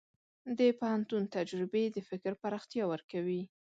[0.57, 3.41] د پوهنتون تجربې د فکر پراختیا ورکوي.